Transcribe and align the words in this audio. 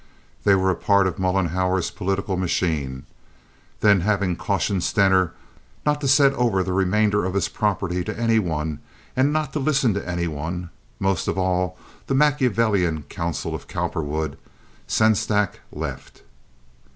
They 0.45 0.55
were 0.55 0.71
a 0.71 0.75
part 0.75 1.05
of 1.05 1.19
Mollenhauer's 1.19 1.91
political 1.91 2.35
machine. 2.35 3.05
Then, 3.81 4.01
having 4.01 4.35
cautioned 4.35 4.83
Stener 4.83 5.33
not 5.85 6.01
to 6.01 6.07
set 6.07 6.33
over 6.33 6.63
the 6.63 6.73
remainder 6.73 7.23
of 7.23 7.35
his 7.35 7.47
property 7.47 8.03
to 8.05 8.19
any 8.19 8.39
one, 8.39 8.79
and 9.15 9.31
not 9.31 9.53
to 9.53 9.59
listen 9.59 9.93
to 9.93 10.09
any 10.09 10.27
one, 10.27 10.71
most 10.99 11.27
of 11.27 11.37
all 11.37 11.77
to 11.77 11.83
the 12.07 12.15
Machiavellian 12.15 13.03
counsel 13.09 13.53
of 13.53 13.67
Cowperwood, 13.67 14.39
Sengstack 14.87 15.59
left. 15.71 16.23